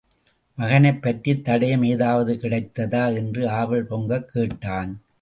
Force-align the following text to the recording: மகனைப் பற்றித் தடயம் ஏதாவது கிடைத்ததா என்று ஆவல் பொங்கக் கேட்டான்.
மகனைப் 0.57 1.01
பற்றித் 1.01 1.47
தடயம் 1.47 1.85
ஏதாவது 1.85 2.33
கிடைத்ததா 2.33 3.15
என்று 3.15 3.49
ஆவல் 3.49 3.85
பொங்கக் 3.85 4.29
கேட்டான். 4.31 5.01